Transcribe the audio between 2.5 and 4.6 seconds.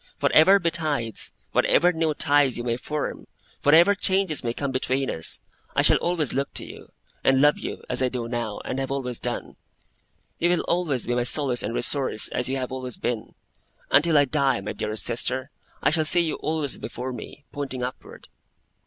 you may form, whatever changes may